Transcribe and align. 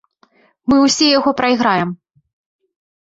Мы 0.71 0.79
ўсе 0.85 1.09
яго 1.17 1.35
прайграем. 1.43 1.89